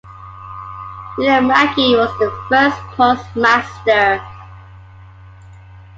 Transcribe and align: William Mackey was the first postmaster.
William 1.19 1.45
Mackey 1.45 1.95
was 1.95 2.09
the 2.17 2.31
first 2.49 2.75
postmaster. 2.97 4.19